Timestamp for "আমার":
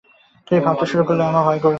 1.23-1.43